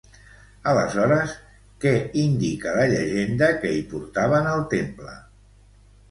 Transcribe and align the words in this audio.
Aleshores, 0.69 1.33
què 1.83 1.91
indica 2.21 2.73
la 2.77 2.85
llegenda 2.93 3.49
que 3.65 3.73
hi 3.75 3.83
portaven 3.91 4.49
al 4.53 4.63
temple? 4.73 5.13